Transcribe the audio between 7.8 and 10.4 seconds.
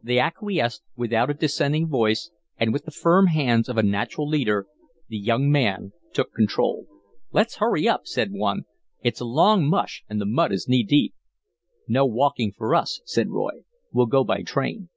up," said one. "It's a long 'mush' and the